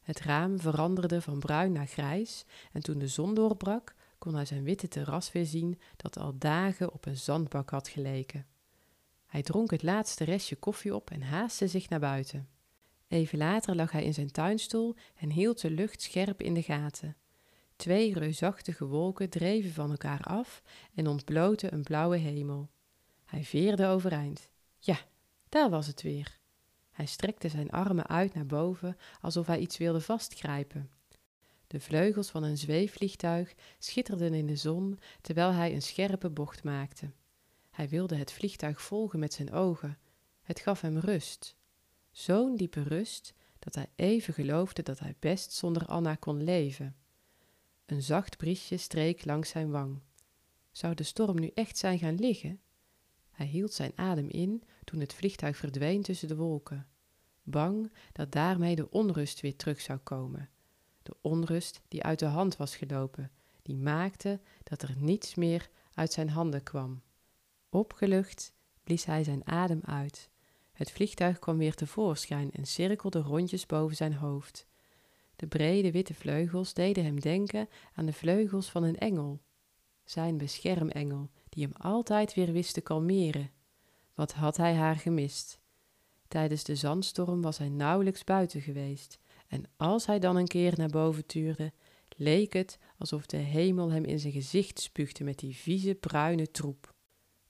Het 0.00 0.20
raam 0.20 0.60
veranderde 0.60 1.20
van 1.20 1.38
bruin 1.38 1.72
naar 1.72 1.86
grijs 1.86 2.44
en 2.72 2.82
toen 2.82 2.98
de 2.98 3.08
zon 3.08 3.34
doorbrak, 3.34 3.94
kon 4.18 4.34
hij 4.34 4.44
zijn 4.44 4.64
witte 4.64 4.88
terras 4.88 5.32
weer 5.32 5.46
zien 5.46 5.80
dat 5.96 6.18
al 6.18 6.38
dagen 6.38 6.92
op 6.92 7.06
een 7.06 7.16
zandbak 7.16 7.70
had 7.70 7.88
geleken. 7.88 8.46
Hij 9.26 9.42
dronk 9.42 9.70
het 9.70 9.82
laatste 9.82 10.24
restje 10.24 10.56
koffie 10.56 10.94
op 10.94 11.10
en 11.10 11.22
haastte 11.22 11.68
zich 11.68 11.88
naar 11.88 12.00
buiten. 12.00 12.48
Even 13.08 13.38
later 13.38 13.76
lag 13.76 13.90
hij 13.90 14.04
in 14.04 14.14
zijn 14.14 14.30
tuinstoel 14.30 14.94
en 15.14 15.30
hield 15.30 15.60
de 15.60 15.70
lucht 15.70 16.02
scherp 16.02 16.42
in 16.42 16.54
de 16.54 16.62
gaten. 16.62 17.16
Twee 17.76 18.18
reusachtige 18.18 18.86
wolken 18.86 19.30
dreven 19.30 19.72
van 19.72 19.90
elkaar 19.90 20.22
af 20.22 20.62
en 20.94 21.06
ontbloten 21.06 21.74
een 21.74 21.82
blauwe 21.82 22.16
hemel. 22.16 22.70
Hij 23.24 23.44
veerde 23.44 23.86
overeind. 23.86 24.50
Ja, 24.78 24.98
daar 25.54 25.70
was 25.70 25.86
het 25.86 26.02
weer. 26.02 26.38
Hij 26.90 27.06
strekte 27.06 27.48
zijn 27.48 27.70
armen 27.70 28.06
uit 28.06 28.34
naar 28.34 28.46
boven 28.46 28.96
alsof 29.20 29.46
hij 29.46 29.58
iets 29.58 29.76
wilde 29.76 30.00
vastgrijpen. 30.00 30.90
De 31.66 31.80
vleugels 31.80 32.30
van 32.30 32.42
een 32.42 32.58
zweefvliegtuig 32.58 33.54
schitterden 33.78 34.34
in 34.34 34.46
de 34.46 34.56
zon 34.56 34.98
terwijl 35.20 35.52
hij 35.52 35.74
een 35.74 35.82
scherpe 35.82 36.30
bocht 36.30 36.64
maakte. 36.64 37.12
Hij 37.70 37.88
wilde 37.88 38.16
het 38.16 38.32
vliegtuig 38.32 38.82
volgen 38.82 39.18
met 39.18 39.32
zijn 39.32 39.52
ogen. 39.52 39.98
Het 40.42 40.60
gaf 40.60 40.80
hem 40.80 40.98
rust. 40.98 41.56
Zo'n 42.10 42.56
diepe 42.56 42.82
rust 42.82 43.34
dat 43.58 43.74
hij 43.74 43.88
even 43.96 44.34
geloofde 44.34 44.82
dat 44.82 44.98
hij 44.98 45.14
best 45.18 45.52
zonder 45.52 45.86
Anna 45.86 46.14
kon 46.14 46.42
leven. 46.42 46.96
Een 47.86 48.02
zacht 48.02 48.36
briesje 48.36 48.76
streek 48.76 49.24
langs 49.24 49.48
zijn 49.48 49.70
wang. 49.70 50.00
Zou 50.70 50.94
de 50.94 51.02
storm 51.02 51.40
nu 51.40 51.50
echt 51.54 51.78
zijn 51.78 51.98
gaan 51.98 52.18
liggen? 52.18 52.60
Hij 53.34 53.46
hield 53.46 53.72
zijn 53.72 53.92
adem 53.94 54.28
in 54.28 54.62
toen 54.84 55.00
het 55.00 55.14
vliegtuig 55.14 55.56
verdween 55.56 56.02
tussen 56.02 56.28
de 56.28 56.36
wolken, 56.36 56.86
bang 57.42 57.92
dat 58.12 58.32
daarmee 58.32 58.76
de 58.76 58.90
onrust 58.90 59.40
weer 59.40 59.56
terug 59.56 59.80
zou 59.80 59.98
komen. 59.98 60.48
De 61.02 61.16
onrust 61.20 61.80
die 61.88 62.02
uit 62.02 62.18
de 62.18 62.26
hand 62.26 62.56
was 62.56 62.76
gelopen, 62.76 63.30
die 63.62 63.76
maakte 63.76 64.40
dat 64.62 64.82
er 64.82 64.94
niets 64.96 65.34
meer 65.34 65.68
uit 65.94 66.12
zijn 66.12 66.30
handen 66.30 66.62
kwam. 66.62 67.02
Opgelucht 67.68 68.52
blies 68.84 69.04
hij 69.04 69.24
zijn 69.24 69.46
adem 69.46 69.80
uit. 69.84 70.30
Het 70.72 70.90
vliegtuig 70.90 71.38
kwam 71.38 71.58
weer 71.58 71.74
tevoorschijn 71.74 72.52
en 72.52 72.66
cirkelde 72.66 73.20
rondjes 73.20 73.66
boven 73.66 73.96
zijn 73.96 74.14
hoofd. 74.14 74.66
De 75.36 75.46
brede 75.46 75.90
witte 75.90 76.14
vleugels 76.14 76.74
deden 76.74 77.04
hem 77.04 77.20
denken 77.20 77.68
aan 77.94 78.06
de 78.06 78.12
vleugels 78.12 78.70
van 78.70 78.82
een 78.82 78.98
engel, 78.98 79.40
zijn 80.04 80.38
beschermengel, 80.38 81.30
die 81.54 81.64
hem 81.64 81.72
altijd 81.76 82.34
weer 82.34 82.52
wist 82.52 82.74
te 82.74 82.80
kalmeren. 82.80 83.50
Wat 84.14 84.32
had 84.32 84.56
hij 84.56 84.74
haar 84.74 84.96
gemist? 84.96 85.60
Tijdens 86.28 86.64
de 86.64 86.74
zandstorm 86.76 87.42
was 87.42 87.58
hij 87.58 87.68
nauwelijks 87.68 88.24
buiten 88.24 88.60
geweest, 88.60 89.18
en 89.48 89.64
als 89.76 90.06
hij 90.06 90.18
dan 90.18 90.36
een 90.36 90.46
keer 90.46 90.72
naar 90.76 90.88
boven 90.88 91.26
tuurde, 91.26 91.72
leek 92.16 92.52
het 92.52 92.78
alsof 92.98 93.26
de 93.26 93.36
hemel 93.36 93.90
hem 93.90 94.04
in 94.04 94.18
zijn 94.18 94.32
gezicht 94.32 94.80
spuugde 94.80 95.24
met 95.24 95.38
die 95.38 95.56
vieze 95.56 95.94
bruine 95.94 96.50
troep. 96.50 96.94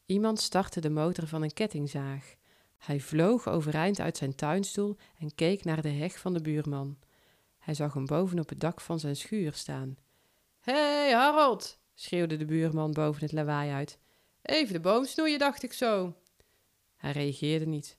Iemand 0.07 0.41
startte 0.41 0.81
de 0.81 0.91
motor 0.91 1.27
van 1.27 1.43
een 1.43 1.53
kettingzaag. 1.53 2.35
Hij 2.79 3.01
vloog 3.01 3.49
overeind 3.49 4.01
uit 4.01 4.17
zijn 4.17 4.35
tuinstoel 4.35 4.97
en 5.19 5.35
keek 5.35 5.65
naar 5.65 5.83
de 5.83 5.89
heg 5.89 6.19
van 6.19 6.33
de 6.33 6.41
buurman. 6.41 6.99
Hij 7.59 7.75
zag 7.75 7.95
hem 7.95 8.07
boven 8.07 8.39
op 8.39 8.49
het 8.49 8.61
dak 8.61 8.81
van 8.81 9.01
zijn 9.01 9.17
schuur 9.17 9.53
staan. 9.55 9.97
Hé, 10.61 10.73
hey, 10.73 11.13
Harold! 11.13 11.79
Schreeuwde 11.95 12.37
de 12.37 12.45
buurman 12.45 12.93
boven 12.93 13.23
het 13.23 13.33
lawaai 13.33 13.71
uit. 13.71 13.99
Even 14.43 14.73
de 14.73 14.81
boom 14.81 15.05
snoeien, 15.05 15.39
dacht 15.39 15.63
ik 15.63 15.73
zo. 15.73 16.15
Hij 16.97 17.13
reageerde 17.13 17.67
niet. 17.67 17.99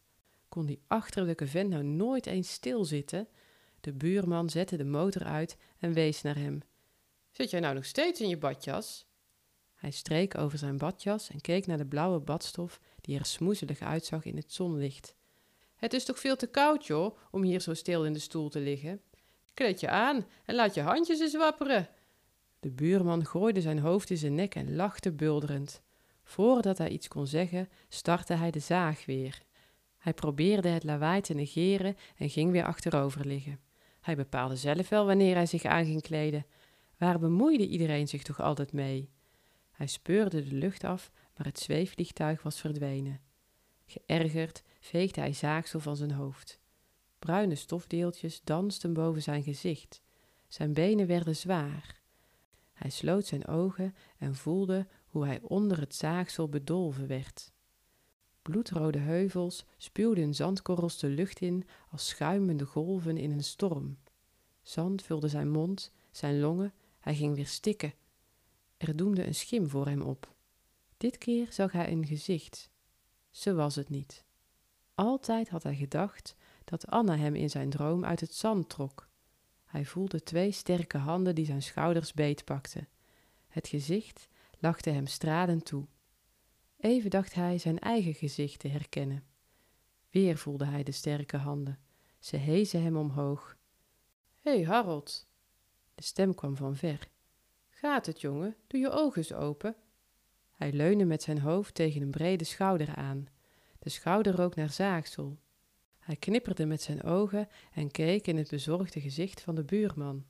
Kon 0.50 0.66
die 0.66 0.82
achterlijke 0.88 1.48
vent 1.48 1.70
nou 1.70 1.84
nooit 1.84 2.26
eens 2.26 2.52
stilzitten? 2.52 3.28
De 3.82 3.94
buurman 3.94 4.50
zette 4.50 4.78
de 4.78 4.84
motor 4.84 5.24
uit 5.24 5.58
en 5.80 5.94
wees 5.94 6.22
naar 6.22 6.36
hem. 6.38 6.62
Zit 7.32 7.50
jij 7.50 7.60
nou 7.60 7.76
nog 7.76 7.86
steeds 7.86 8.22
in 8.22 8.30
je 8.30 8.38
badjas? 8.38 9.06
Hij 9.74 9.92
streek 9.92 10.38
over 10.38 10.58
zijn 10.58 10.78
badjas 10.78 11.30
en 11.30 11.42
keek 11.42 11.66
naar 11.66 11.78
de 11.78 11.86
blauwe 11.86 12.20
badstof 12.20 12.80
die 13.02 13.20
er 13.20 13.26
smoezelig 13.26 13.80
uitzag 13.80 14.26
in 14.26 14.36
het 14.36 14.54
zonlicht. 14.54 15.16
Het 15.76 15.94
is 15.94 16.06
toch 16.06 16.20
veel 16.20 16.36
te 16.36 16.48
koud, 16.48 16.86
joh, 16.86 17.18
om 17.32 17.44
hier 17.44 17.60
zo 17.60 17.74
stil 17.74 18.06
in 18.06 18.14
de 18.14 18.20
stoel 18.20 18.50
te 18.50 18.60
liggen. 18.60 19.02
Kleed 19.54 19.80
je 19.80 19.90
aan 19.90 20.26
en 20.46 20.56
laat 20.56 20.74
je 20.74 20.82
handjes 20.82 21.20
eens 21.20 21.36
wapperen. 21.36 21.90
De 22.66 22.72
buurman 22.72 23.26
gooide 23.26 23.62
zijn 23.62 23.80
hoofd 23.80 24.10
in 24.10 24.18
zijn 24.18 24.36
nek 24.36 24.56
en 24.56 24.76
lachte 24.76 25.12
bulderend. 25.12 25.82
Voordat 26.24 26.78
hij 26.78 26.90
iets 26.90 27.08
kon 27.08 27.28
zeggen, 27.28 27.70
startte 27.90 28.34
hij 28.34 28.52
de 28.52 28.60
zaag 28.60 29.06
weer. 29.06 29.42
Hij 29.98 30.14
probeerde 30.14 30.70
het 30.70 30.84
lawaai 30.84 31.22
te 31.22 31.34
negeren 31.34 31.98
en 32.18 32.30
ging 32.30 32.52
weer 32.52 32.66
achterover 32.66 33.26
liggen. 33.26 33.60
Hij 34.02 34.16
bepaalde 34.16 34.56
zelf 34.56 34.90
wel 34.90 35.06
wanneer 35.06 35.36
hij 35.36 35.46
zich 35.46 35.64
aan 35.64 35.86
ging 35.86 36.02
kleden. 36.02 36.46
Waar 36.98 37.20
bemoeide 37.20 37.68
iedereen 37.68 38.08
zich 38.08 38.24
toch 38.24 38.42
altijd 38.42 38.74
mee? 38.74 39.10
Hij 39.72 39.88
speurde 39.88 40.50
de 40.50 40.56
lucht 40.56 40.84
af, 40.84 41.12
maar 41.38 41.46
het 41.46 41.60
zweefvliegtuig 41.60 42.44
was 42.44 42.60
verdwenen. 42.60 43.22
Geërgerd 43.86 44.64
veegde 44.80 45.22
hij 45.22 45.34
zaagsel 45.34 45.80
van 45.80 45.96
zijn 45.96 46.12
hoofd. 46.12 46.60
Bruine 47.20 47.56
stofdeeltjes 47.56 48.42
dansten 48.44 48.94
boven 48.94 49.22
zijn 49.22 49.44
gezicht. 49.44 50.02
Zijn 50.48 50.74
benen 50.74 51.08
werden 51.08 51.36
zwaar. 51.36 52.04
Hij 52.76 52.90
sloot 52.90 53.26
zijn 53.26 53.48
ogen 53.48 53.96
en 54.18 54.36
voelde 54.36 54.88
hoe 55.08 55.26
hij 55.26 55.40
onder 55.42 55.80
het 55.80 55.96
zaagsel 55.96 56.50
bedolven 56.50 57.08
werd. 57.08 57.52
Bloedrode 58.42 59.00
heuvels 59.00 59.66
spuwden 59.78 60.34
zandkorrels 60.34 61.00
de 61.00 61.08
lucht 61.08 61.40
in 61.40 61.68
als 61.92 62.08
schuimende 62.08 62.66
golven 62.66 63.18
in 63.18 63.32
een 63.32 63.44
storm. 63.44 63.98
Zand 64.62 65.04
vulde 65.04 65.28
zijn 65.28 65.50
mond, 65.50 65.92
zijn 66.12 66.40
longen, 66.40 66.74
hij 67.00 67.16
ging 67.16 67.36
weer 67.36 67.48
stikken. 67.48 67.94
Er 68.78 68.96
doemde 68.96 69.26
een 69.26 69.36
schim 69.36 69.70
voor 69.70 69.88
hem 69.88 70.02
op. 70.02 70.34
Dit 70.98 71.18
keer 71.18 71.48
zag 71.52 71.72
hij 71.72 71.92
een 71.92 72.06
gezicht. 72.06 72.70
Ze 73.30 73.54
was 73.54 73.76
het 73.76 73.90
niet. 73.90 74.26
Altijd 74.96 75.50
had 75.50 75.64
hij 75.64 75.76
gedacht 75.76 76.36
dat 76.64 76.88
Anna 76.88 77.18
hem 77.18 77.36
in 77.36 77.50
zijn 77.50 77.70
droom 77.70 78.06
uit 78.06 78.20
het 78.20 78.34
zand 78.34 78.70
trok. 78.70 79.10
Hij 79.76 79.86
voelde 79.86 80.24
twee 80.24 80.52
sterke 80.52 80.98
handen 80.98 81.36
die 81.36 81.46
zijn 81.46 81.62
schouders 81.62 82.14
beetpakten. 82.14 82.88
Het 83.48 83.68
gezicht 83.68 84.28
lachte 84.60 84.90
hem 84.90 85.08
stralend 85.08 85.66
toe. 85.66 85.86
Even 86.78 87.10
dacht 87.10 87.34
hij 87.34 87.58
zijn 87.58 87.80
eigen 87.80 88.14
gezicht 88.14 88.60
te 88.60 88.68
herkennen. 88.68 89.24
Weer 90.10 90.38
voelde 90.38 90.66
hij 90.66 90.84
de 90.84 90.92
sterke 90.92 91.38
handen. 91.38 91.80
Ze 92.20 92.38
hezen 92.38 92.84
hem 92.84 92.98
omhoog. 92.98 93.58
Hé, 94.42 94.56
hey, 94.56 94.66
Harold. 94.66 95.28
De 95.96 96.04
stem 96.04 96.36
kwam 96.36 96.56
van 96.56 96.76
ver. 96.76 97.10
Gaat 97.70 98.06
het, 98.06 98.22
jongen? 98.22 98.56
Doe 98.68 98.80
je 98.80 98.90
ogen 98.90 99.18
eens 99.18 99.34
open. 99.34 99.76
Hij 100.52 100.72
leunde 100.72 101.06
met 101.06 101.24
zijn 101.24 101.40
hoofd 101.40 101.74
tegen 101.74 102.02
een 102.02 102.12
brede 102.12 102.44
schouder 102.44 102.96
aan. 102.96 103.28
De 103.80 103.90
schouder 103.90 104.36
rook 104.36 104.56
naar 104.56 104.72
zaagsel. 104.72 105.38
Hij 106.06 106.16
knipperde 106.16 106.66
met 106.66 106.82
zijn 106.82 107.04
ogen 107.04 107.48
en 107.74 107.92
keek 107.92 108.28
in 108.28 108.38
het 108.38 108.50
bezorgde 108.50 109.02
gezicht 109.02 109.42
van 109.42 109.56
de 109.56 109.64
buurman. 109.64 110.26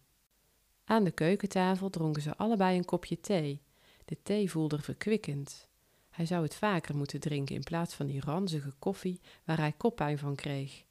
Aan 0.84 1.04
de 1.04 1.12
keukentafel 1.12 1.90
dronken 1.90 2.22
ze 2.22 2.38
allebei 2.38 2.78
een 2.78 2.86
kopje 2.86 3.20
thee. 3.20 3.62
De 4.06 4.18
thee 4.24 4.52
voelde 4.52 4.82
verkwikkend. 4.82 5.68
Hij 6.10 6.26
zou 6.26 6.44
het 6.44 6.56
vaker 6.56 6.96
moeten 6.96 7.20
drinken 7.20 7.56
in 7.56 7.64
plaats 7.64 7.94
van 7.94 8.06
die 8.06 8.22
ranzige 8.22 8.74
koffie 8.80 9.22
waar 9.44 9.58
hij 9.58 9.72
koppijn 9.72 10.18
van 10.18 10.36
kreeg. 10.36 10.86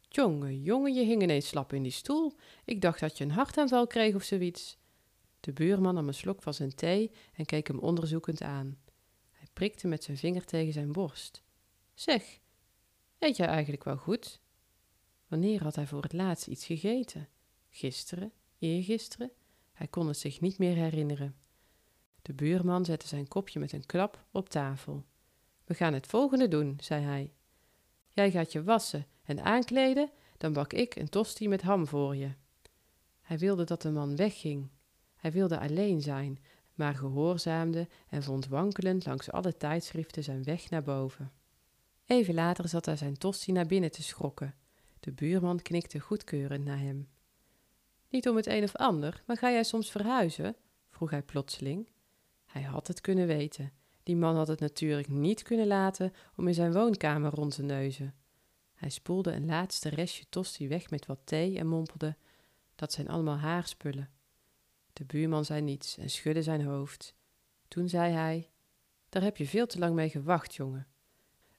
Jongen, 0.00 0.62
jongen, 0.62 0.94
je 0.94 1.04
hing 1.04 1.22
ineens 1.22 1.48
slap 1.48 1.72
in 1.72 1.82
die 1.82 1.92
stoel. 1.92 2.32
Ik 2.64 2.80
dacht 2.80 3.00
dat 3.00 3.18
je 3.18 3.24
een 3.24 3.30
hartaanval 3.30 3.86
kreeg 3.86 4.14
of 4.14 4.22
zoiets. 4.22 4.78
De 5.40 5.52
buurman 5.52 5.94
nam 5.94 6.08
een 6.08 6.14
slok 6.14 6.42
van 6.42 6.54
zijn 6.54 6.74
thee 6.74 7.10
en 7.32 7.44
keek 7.44 7.66
hem 7.66 7.78
onderzoekend 7.78 8.42
aan. 8.42 8.78
Hij 9.30 9.48
prikte 9.52 9.88
met 9.88 10.04
zijn 10.04 10.16
vinger 10.16 10.44
tegen 10.44 10.72
zijn 10.72 10.92
borst. 10.92 11.42
Zeg, 11.94 12.40
eet 13.18 13.36
jij 13.36 13.46
eigenlijk 13.46 13.84
wel 13.84 13.96
goed? 13.96 14.40
Wanneer 15.28 15.62
had 15.62 15.74
hij 15.74 15.86
voor 15.86 16.02
het 16.02 16.12
laatst 16.12 16.46
iets 16.46 16.66
gegeten? 16.66 17.28
Gisteren? 17.68 18.32
Eergisteren? 18.58 19.30
Hij 19.72 19.86
kon 19.86 20.06
het 20.06 20.18
zich 20.18 20.40
niet 20.40 20.58
meer 20.58 20.74
herinneren. 20.74 21.36
De 22.22 22.34
buurman 22.34 22.84
zette 22.84 23.06
zijn 23.06 23.28
kopje 23.28 23.60
met 23.60 23.72
een 23.72 23.86
klap 23.86 24.24
op 24.30 24.48
tafel. 24.48 25.04
We 25.64 25.74
gaan 25.74 25.92
het 25.92 26.06
volgende 26.06 26.48
doen, 26.48 26.76
zei 26.80 27.04
hij. 27.04 27.32
Jij 28.08 28.30
gaat 28.30 28.52
je 28.52 28.62
wassen 28.62 29.06
en 29.22 29.42
aankleden, 29.42 30.10
dan 30.36 30.52
bak 30.52 30.72
ik 30.72 30.96
een 30.96 31.08
tosti 31.08 31.48
met 31.48 31.62
ham 31.62 31.86
voor 31.86 32.16
je. 32.16 32.34
Hij 33.20 33.38
wilde 33.38 33.64
dat 33.64 33.82
de 33.82 33.90
man 33.90 34.16
wegging. 34.16 34.68
Hij 35.16 35.32
wilde 35.32 35.58
alleen 35.58 36.00
zijn, 36.00 36.38
maar 36.74 36.94
gehoorzaamde 36.94 37.88
en 38.08 38.22
vond 38.22 38.48
wankelend 38.48 39.06
langs 39.06 39.30
alle 39.30 39.56
tijdschriften 39.56 40.22
zijn 40.22 40.44
weg 40.44 40.70
naar 40.70 40.82
boven. 40.82 41.32
Even 42.06 42.34
later 42.34 42.68
zat 42.68 42.86
hij 42.86 42.96
zijn 42.96 43.18
tosti 43.18 43.52
naar 43.52 43.66
binnen 43.66 43.90
te 43.90 44.02
schrokken. 44.02 44.54
De 45.00 45.12
buurman 45.12 45.62
knikte 45.62 46.00
goedkeurend 46.00 46.64
naar 46.64 46.78
hem. 46.78 47.08
Niet 48.08 48.28
om 48.28 48.36
het 48.36 48.46
een 48.46 48.62
of 48.62 48.76
ander, 48.76 49.22
maar 49.26 49.36
ga 49.36 49.50
jij 49.50 49.64
soms 49.64 49.90
verhuizen? 49.90 50.56
vroeg 50.90 51.10
hij 51.10 51.22
plotseling. 51.22 51.88
Hij 52.44 52.62
had 52.62 52.86
het 52.86 53.00
kunnen 53.00 53.26
weten. 53.26 53.72
Die 54.02 54.16
man 54.16 54.36
had 54.36 54.48
het 54.48 54.60
natuurlijk 54.60 55.08
niet 55.08 55.42
kunnen 55.42 55.66
laten 55.66 56.12
om 56.36 56.48
in 56.48 56.54
zijn 56.54 56.72
woonkamer 56.72 57.34
rond 57.34 57.54
te 57.54 57.62
neuzen. 57.62 58.14
Hij 58.74 58.90
spoelde 58.90 59.32
een 59.32 59.46
laatste 59.46 59.88
restje 59.88 60.24
tosti 60.28 60.68
weg 60.68 60.90
met 60.90 61.06
wat 61.06 61.20
thee 61.24 61.58
en 61.58 61.66
mompelde: 61.66 62.16
Dat 62.74 62.92
zijn 62.92 63.08
allemaal 63.08 63.36
haarspullen. 63.38 64.10
De 64.92 65.04
buurman 65.04 65.44
zei 65.44 65.60
niets 65.60 65.96
en 65.98 66.10
schudde 66.10 66.42
zijn 66.42 66.64
hoofd. 66.64 67.14
Toen 67.68 67.88
zei 67.88 68.12
hij: 68.12 68.50
Daar 69.08 69.22
heb 69.22 69.36
je 69.36 69.46
veel 69.46 69.66
te 69.66 69.78
lang 69.78 69.94
mee 69.94 70.08
gewacht, 70.08 70.54
jongen. 70.54 70.86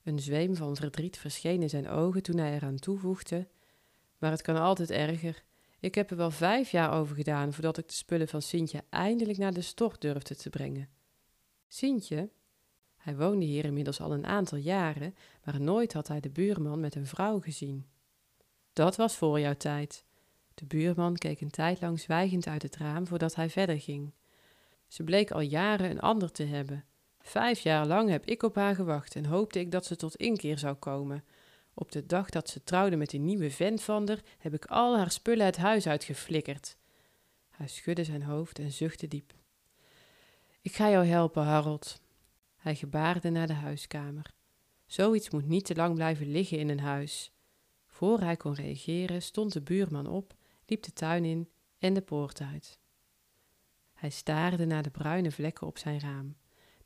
Een 0.08 0.20
zweem 0.20 0.56
van 0.56 0.76
verdriet 0.76 1.18
verscheen 1.18 1.62
in 1.62 1.70
zijn 1.70 1.90
ogen 1.90 2.24
toen 2.24 2.38
hij 2.38 2.54
eraan 2.54 2.76
toevoegde: 2.76 3.48
Maar 4.18 4.32
het 4.32 4.42
kan 4.42 4.58
altijd 4.58 4.92
erger. 4.92 5.44
Ik 5.80 5.96
heb 5.96 6.12
er 6.12 6.18
wel 6.18 6.32
vijf 6.32 6.72
jaar 6.72 6.92
over 6.92 7.16
gedaan 7.16 7.54
voordat 7.54 7.78
ik 7.78 7.88
de 7.88 7.94
spullen 7.94 8.28
van 8.28 8.42
Sintje 8.42 8.84
eindelijk 8.90 9.38
naar 9.38 9.54
de 9.54 9.62
stort 9.62 10.02
durfde 10.02 10.36
te 10.36 10.50
brengen. 10.50 10.90
Sintje? 11.68 12.30
Hij 12.98 13.16
woonde 13.16 13.46
hier 13.46 13.66
inmiddels 13.66 14.02
al 14.02 14.14
een 14.14 14.26
aantal 14.26 14.58
jaren, 14.58 15.16
maar 15.44 15.62
nooit 15.62 15.94
had 15.94 16.08
hij 16.08 16.20
de 16.20 16.30
buurman 16.30 16.80
met 16.80 16.96
een 16.96 17.08
vrouw 17.08 17.40
gezien. 17.40 17.86
Dat 18.74 18.96
was 18.96 19.16
voor 19.16 19.40
jouw 19.40 19.56
tijd. 19.56 20.04
De 20.54 20.66
buurman 20.66 21.16
keek 21.16 21.42
een 21.42 21.50
tijd 21.50 21.82
lang 21.82 22.00
zwijgend 22.00 22.48
uit 22.48 22.62
het 22.62 22.76
raam 22.76 23.08
voordat 23.08 23.36
hij 23.36 23.50
verder 23.50 23.80
ging. 23.80 24.14
Ze 24.88 25.04
bleek 25.04 25.32
al 25.32 25.42
jaren 25.42 25.90
een 25.90 26.02
ander 26.02 26.32
te 26.32 26.44
hebben. 26.44 26.86
Vijf 27.28 27.60
jaar 27.60 27.88
lang 27.88 28.10
heb 28.10 28.26
ik 28.26 28.44
op 28.44 28.56
haar 28.56 28.76
gewacht 28.76 29.16
en 29.16 29.26
hoopte 29.26 29.60
ik 29.60 29.72
dat 29.72 29.86
ze 29.86 29.96
tot 29.96 30.16
inkeer 30.16 30.58
zou 30.58 30.76
komen, 30.76 31.24
op 31.74 31.92
de 31.92 32.06
dag 32.06 32.30
dat 32.30 32.50
ze 32.50 32.64
trouwde 32.64 32.96
met 32.96 33.10
die 33.10 33.20
nieuwe 33.20 33.52
vent 33.52 33.82
van 33.82 34.08
haar, 34.08 34.20
heb 34.38 34.54
ik 34.54 34.66
al 34.66 34.98
haar 34.98 35.12
spullen 35.12 35.46
het 35.46 35.58
huis 35.58 35.88
uitgeflikkerd. 35.88 36.78
Hij 37.50 37.68
schudde 37.68 38.04
zijn 38.04 38.24
hoofd 38.24 38.60
en 38.60 38.72
zuchtte 38.72 39.08
diep. 39.08 39.34
Ik 40.62 40.76
ga 40.76 40.90
jou 40.90 41.06
helpen, 41.06 41.44
Harold. 41.44 42.02
Hij 42.56 42.76
gebaarde 42.76 43.30
naar 43.30 43.48
de 43.48 43.54
huiskamer. 43.54 44.34
Zoiets 44.86 45.30
moet 45.30 45.48
niet 45.48 45.66
te 45.66 45.76
lang 45.76 45.96
blijven 45.96 46.32
liggen 46.32 46.58
in 46.58 46.70
een 46.70 46.80
huis. 46.80 47.32
Voor 47.88 48.20
hij 48.20 48.36
kon 48.36 48.54
reageren, 48.54 49.22
stond 49.22 49.54
de 49.54 49.62
buurman 49.62 50.08
op, 50.08 50.34
liep 50.66 50.84
de 50.84 50.94
tuin 50.94 51.26
in 51.26 51.50
en 51.80 51.94
de 51.94 52.02
poort 52.02 52.42
uit. 52.42 52.80
Hij 53.94 54.10
staarde 54.10 54.66
naar 54.66 54.84
de 54.84 54.90
bruine 54.92 55.32
vlekken 55.32 55.68
op 55.68 55.78
zijn 55.78 56.00
raam, 56.00 56.36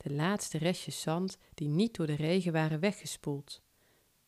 de 0.01 0.13
laatste 0.13 0.58
restjes 0.58 1.01
zand 1.01 1.38
die 1.53 1.67
niet 1.67 1.96
door 1.96 2.08
de 2.08 2.15
regen 2.15 2.53
waren 2.53 2.79
weggespoeld. 2.79 3.62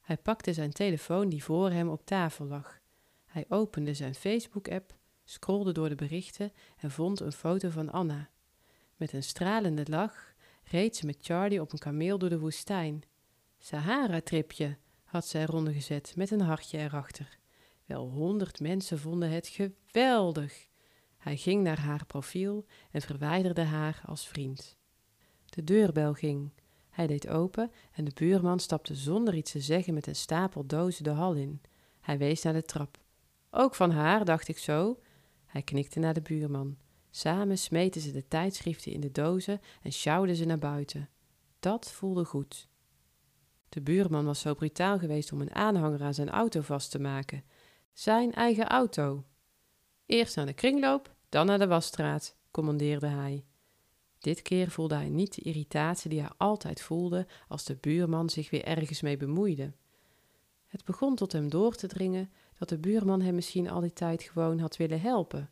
Hij 0.02 0.18
pakte 0.18 0.54
zijn 0.54 0.72
telefoon 0.72 1.30
die 1.30 1.44
voor 1.44 1.72
hem 1.72 1.90
op 1.90 2.06
tafel 2.06 2.46
lag. 2.46 2.80
Hij 3.26 3.46
opende 3.50 3.94
zijn 3.94 4.16
Facebook-app, 4.16 4.96
scrolde 5.24 5.72
door 5.72 5.90
de 5.90 5.96
berichten 5.96 6.52
en 6.78 6.92
vond 6.92 7.20
een 7.20 7.32
foto 7.32 7.70
van 7.70 7.92
Anna. 7.92 8.30
Met 8.96 9.14
een 9.14 9.24
stralende 9.24 9.84
lach 9.86 10.34
reed 10.64 10.96
ze 10.96 11.06
met 11.06 11.18
Charlie 11.22 11.62
op 11.62 11.72
een 11.72 11.80
kameel 11.80 12.18
door 12.18 12.30
de 12.30 12.40
woestijn. 12.40 13.04
Sahara-tripje, 13.58 14.78
had 15.04 15.28
zij 15.28 15.42
eronder 15.42 15.74
gezet 15.74 16.14
met 16.16 16.32
een 16.32 16.42
hartje 16.42 16.78
erachter. 16.78 17.38
Wel 17.86 18.10
honderd 18.10 18.60
mensen 18.60 19.00
vonden 19.00 19.30
het 19.30 19.48
geweldig. 19.48 20.68
Hij 21.18 21.38
ging 21.38 21.64
naar 21.64 21.80
haar 21.80 22.06
profiel 22.06 22.66
en 22.92 23.02
verwijderde 23.02 23.62
haar 23.62 24.02
als 24.06 24.28
vriend. 24.28 24.78
De 25.54 25.64
deurbel 25.64 26.14
ging. 26.14 26.52
Hij 26.90 27.08
deed 27.08 27.28
open 27.28 27.72
en 27.92 28.04
de 28.06 28.12
buurman 28.14 28.60
stapte 28.60 28.96
zonder 28.96 29.36
iets 29.36 29.52
te 29.52 29.60
zeggen 29.60 29.94
met 29.94 30.08
een 30.08 30.16
stapel 30.16 30.66
dozen 30.66 31.04
de 31.04 31.10
hal 31.10 31.34
in. 31.34 31.62
Hij 32.02 32.18
wees 32.18 32.42
naar 32.42 32.54
de 32.54 32.64
trap. 32.64 33.00
Ook 33.52 33.76
van 33.76 33.92
haar, 33.92 34.26
dacht 34.26 34.48
ik 34.48 34.58
zo. 34.58 35.00
Hij 35.46 35.62
knikte 35.62 36.00
naar 36.00 36.14
de 36.14 36.22
buurman. 36.22 36.78
Samen 37.10 37.58
smeten 37.58 38.02
ze 38.02 38.12
de 38.12 38.28
tijdschriften 38.28 38.92
in 38.92 39.00
de 39.00 39.12
dozen 39.12 39.62
en 39.82 39.92
sjouwden 39.92 40.36
ze 40.36 40.46
naar 40.46 40.60
buiten. 40.60 41.10
Dat 41.60 41.92
voelde 41.92 42.26
goed. 42.26 42.68
De 43.70 43.82
buurman 43.82 44.26
was 44.26 44.40
zo 44.40 44.54
brutaal 44.54 45.00
geweest 45.00 45.32
om 45.32 45.42
een 45.42 45.56
aanhanger 45.56 46.04
aan 46.04 46.14
zijn 46.14 46.30
auto 46.30 46.62
vast 46.62 46.92
te 46.92 47.00
maken. 47.00 47.44
Zijn 47.92 48.34
eigen 48.34 48.68
auto. 48.68 49.24
Eerst 50.06 50.36
naar 50.36 50.46
de 50.46 50.54
kringloop, 50.54 51.16
dan 51.30 51.46
naar 51.46 51.60
de 51.60 51.68
wasstraat, 51.68 52.36
commandeerde 52.52 53.08
hij. 53.08 53.46
Dit 54.24 54.42
keer 54.42 54.70
voelde 54.70 54.96
hij 54.96 55.10
niet 55.10 55.36
de 55.36 55.42
irritatie 55.42 56.10
die 56.10 56.20
hij 56.20 56.30
altijd 56.38 56.82
voelde 56.82 57.28
als 57.48 57.64
de 57.64 57.76
buurman 57.76 58.30
zich 58.30 58.50
weer 58.50 58.64
ergens 58.64 59.02
mee 59.02 59.18
bemoeide. 59.18 59.74
Het 60.68 60.86
begon 60.86 61.16
tot 61.16 61.32
hem 61.32 61.50
door 61.50 61.76
te 61.76 61.88
dringen 61.88 62.32
dat 62.58 62.70
de 62.70 62.78
buurman 62.78 63.22
hem 63.22 63.36
misschien 63.36 63.70
al 63.70 63.82
die 63.82 63.94
tijd 63.94 64.24
gewoon 64.24 64.60
had 64.60 64.78
willen 64.78 65.02
helpen. 65.02 65.50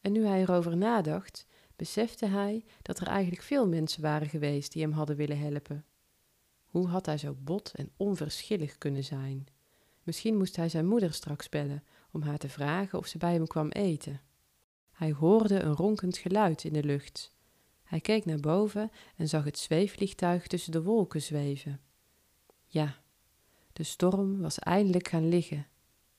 En 0.00 0.12
nu 0.12 0.24
hij 0.26 0.40
erover 0.40 0.76
nadacht, 0.76 1.46
besefte 1.76 2.26
hij 2.26 2.64
dat 2.82 2.98
er 2.98 3.06
eigenlijk 3.06 3.42
veel 3.42 3.68
mensen 3.68 4.02
waren 4.02 4.28
geweest 4.28 4.72
die 4.72 4.82
hem 4.82 4.92
hadden 4.92 5.16
willen 5.16 5.38
helpen. 5.38 5.84
Hoe 6.66 6.88
had 6.88 7.06
hij 7.06 7.18
zo 7.18 7.36
bot 7.38 7.72
en 7.74 7.90
onverschillig 7.96 8.78
kunnen 8.78 9.04
zijn? 9.04 9.46
Misschien 10.02 10.36
moest 10.36 10.56
hij 10.56 10.68
zijn 10.68 10.86
moeder 10.86 11.12
straks 11.12 11.48
bellen 11.48 11.84
om 12.10 12.22
haar 12.22 12.38
te 12.38 12.48
vragen 12.48 12.98
of 12.98 13.06
ze 13.06 13.18
bij 13.18 13.32
hem 13.32 13.46
kwam 13.46 13.68
eten. 13.68 14.20
Hij 14.92 15.12
hoorde 15.12 15.60
een 15.60 15.74
ronkend 15.74 16.16
geluid 16.16 16.64
in 16.64 16.72
de 16.72 16.84
lucht. 16.84 17.32
Hij 17.92 18.00
keek 18.00 18.24
naar 18.24 18.40
boven 18.40 18.90
en 19.16 19.28
zag 19.28 19.44
het 19.44 19.58
zweefvliegtuig 19.58 20.46
tussen 20.46 20.72
de 20.72 20.82
wolken 20.82 21.22
zweven. 21.22 21.80
Ja, 22.66 22.96
de 23.72 23.82
storm 23.82 24.40
was 24.40 24.58
eindelijk 24.58 25.08
gaan 25.08 25.28
liggen. 25.28 25.66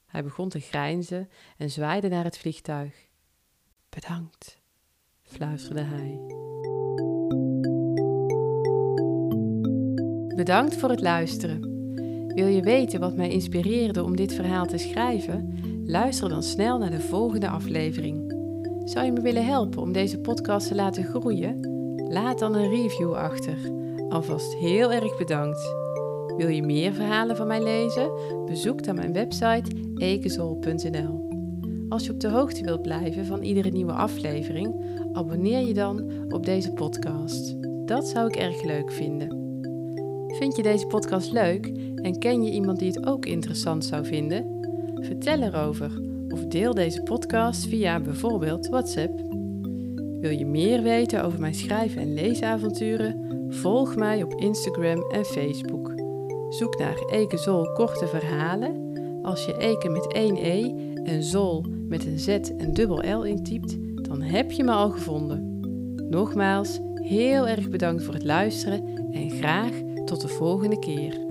Hij 0.05 0.23
begon 0.23 0.49
te 0.49 0.59
grijnzen 0.59 1.29
en 1.57 1.69
zwaaide 1.69 2.07
naar 2.07 2.23
het 2.23 2.37
vliegtuig. 2.37 3.07
Bedankt, 3.89 4.59
fluisterde 5.21 5.81
hij. 5.81 6.19
Bedankt 10.35 10.75
voor 10.75 10.89
het 10.89 11.01
luisteren. 11.01 11.61
Wil 12.27 12.47
je 12.47 12.61
weten 12.61 12.99
wat 12.99 13.15
mij 13.15 13.29
inspireerde 13.29 14.03
om 14.03 14.15
dit 14.15 14.33
verhaal 14.33 14.65
te 14.65 14.77
schrijven? 14.77 15.59
Luister 15.85 16.29
dan 16.29 16.43
snel 16.43 16.77
naar 16.77 16.91
de 16.91 17.01
volgende 17.01 17.49
aflevering. 17.49 18.32
Zou 18.83 19.05
je 19.05 19.11
me 19.11 19.21
willen 19.21 19.45
helpen 19.45 19.81
om 19.81 19.91
deze 19.91 20.19
podcast 20.19 20.67
te 20.67 20.75
laten 20.75 21.03
groeien? 21.03 21.59
Laat 22.09 22.39
dan 22.39 22.55
een 22.55 22.69
review 22.69 23.13
achter. 23.13 23.57
Alvast 24.09 24.55
heel 24.55 24.91
erg 24.91 25.17
bedankt. 25.17 25.75
Wil 26.37 26.47
je 26.47 26.63
meer 26.63 26.93
verhalen 26.93 27.35
van 27.35 27.47
mij 27.47 27.63
lezen? 27.63 28.11
Bezoek 28.45 28.83
dan 28.83 28.95
mijn 28.95 29.13
website 29.13 29.71
ekezol.nl. 29.95 31.27
Als 31.89 32.05
je 32.05 32.11
op 32.11 32.19
de 32.19 32.29
hoogte 32.29 32.63
wilt 32.63 32.81
blijven 32.81 33.25
van 33.25 33.41
iedere 33.41 33.69
nieuwe 33.69 33.93
aflevering, 33.93 34.85
abonneer 35.13 35.67
je 35.67 35.73
dan 35.73 36.11
op 36.29 36.45
deze 36.45 36.71
podcast. 36.71 37.55
Dat 37.85 38.07
zou 38.07 38.27
ik 38.27 38.35
erg 38.35 38.63
leuk 38.63 38.91
vinden. 38.91 39.41
Vind 40.27 40.55
je 40.55 40.63
deze 40.63 40.87
podcast 40.87 41.31
leuk 41.31 41.65
en 41.95 42.19
ken 42.19 42.43
je 42.43 42.51
iemand 42.51 42.79
die 42.79 42.91
het 42.91 43.05
ook 43.05 43.25
interessant 43.25 43.85
zou 43.85 44.05
vinden? 44.05 44.61
Vertel 45.01 45.41
erover 45.41 46.11
of 46.33 46.45
deel 46.45 46.73
deze 46.73 47.01
podcast 47.01 47.65
via 47.65 47.99
bijvoorbeeld 47.99 48.67
WhatsApp. 48.67 49.21
Wil 50.19 50.31
je 50.31 50.45
meer 50.45 50.81
weten 50.81 51.23
over 51.23 51.39
mijn 51.39 51.53
schrijven 51.53 52.01
en 52.01 52.13
leesavonturen? 52.13 53.45
Volg 53.49 53.95
mij 53.95 54.23
op 54.23 54.33
Instagram 54.33 55.11
en 55.11 55.25
Facebook. 55.25 55.93
Zoek 56.49 56.77
naar 56.77 56.97
Eke 57.09 57.37
Zol 57.37 57.71
Korte 57.73 58.07
Verhalen. 58.07 58.91
Als 59.21 59.45
je 59.45 59.57
Eke 59.57 59.89
met 59.89 60.13
één 60.13 60.35
E 60.37 60.73
en 61.03 61.23
Zol 61.23 61.65
met 61.87 62.05
een 62.05 62.19
Z 62.19 62.27
en 62.27 62.73
dubbel 62.73 63.19
L 63.19 63.23
intypt, 63.23 63.77
dan 64.07 64.21
heb 64.21 64.51
je 64.51 64.63
me 64.63 64.71
al 64.71 64.89
gevonden. 64.89 65.59
Nogmaals, 66.09 66.79
heel 66.93 67.47
erg 67.47 67.69
bedankt 67.69 68.03
voor 68.03 68.13
het 68.13 68.23
luisteren 68.23 69.11
en 69.11 69.29
graag 69.29 69.71
tot 70.05 70.21
de 70.21 70.27
volgende 70.27 70.79
keer. 70.79 71.22